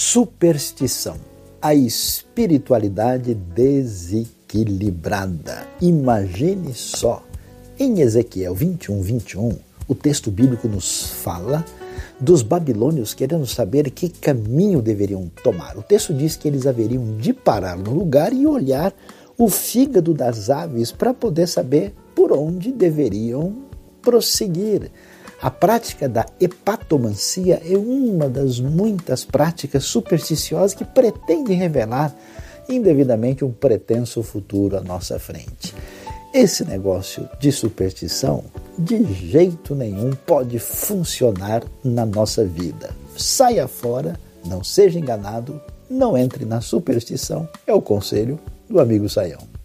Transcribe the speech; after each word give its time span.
Superstição, 0.00 1.16
a 1.60 1.74
espiritualidade 1.74 3.34
desequilibrada. 3.34 5.66
Imagine 5.80 6.72
só, 6.72 7.20
em 7.76 8.00
Ezequiel 8.00 8.54
21, 8.54 9.02
21, 9.02 9.58
o 9.88 9.96
texto 9.96 10.30
bíblico 10.30 10.68
nos 10.68 11.10
fala 11.10 11.64
dos 12.20 12.42
babilônios 12.42 13.12
querendo 13.12 13.44
saber 13.44 13.90
que 13.90 14.08
caminho 14.08 14.80
deveriam 14.80 15.28
tomar. 15.42 15.76
O 15.76 15.82
texto 15.82 16.14
diz 16.14 16.36
que 16.36 16.46
eles 16.46 16.64
haveriam 16.64 17.16
de 17.16 17.32
parar 17.32 17.76
no 17.76 17.92
lugar 17.92 18.32
e 18.32 18.46
olhar 18.46 18.94
o 19.36 19.50
fígado 19.50 20.14
das 20.14 20.48
aves 20.48 20.92
para 20.92 21.12
poder 21.12 21.48
saber 21.48 21.92
por 22.14 22.30
onde 22.30 22.70
deveriam 22.70 23.64
prosseguir. 24.00 24.92
A 25.40 25.50
prática 25.50 26.08
da 26.08 26.26
hepatomancia 26.40 27.62
é 27.64 27.76
uma 27.76 28.28
das 28.28 28.58
muitas 28.58 29.24
práticas 29.24 29.84
supersticiosas 29.84 30.74
que 30.74 30.84
pretende 30.84 31.52
revelar 31.52 32.12
indevidamente 32.68 33.44
um 33.44 33.52
pretenso 33.52 34.22
futuro 34.22 34.76
à 34.76 34.80
nossa 34.80 35.18
frente. 35.18 35.72
Esse 36.34 36.64
negócio 36.64 37.28
de 37.38 37.52
superstição 37.52 38.44
de 38.76 39.02
jeito 39.14 39.74
nenhum 39.74 40.10
pode 40.26 40.58
funcionar 40.58 41.62
na 41.84 42.04
nossa 42.04 42.44
vida. 42.44 42.90
Saia 43.16 43.66
fora, 43.68 44.18
não 44.44 44.62
seja 44.62 44.98
enganado, 44.98 45.60
não 45.88 46.18
entre 46.18 46.44
na 46.44 46.60
superstição. 46.60 47.48
É 47.66 47.72
o 47.72 47.80
conselho 47.80 48.38
do 48.68 48.80
amigo 48.80 49.08
Saião. 49.08 49.57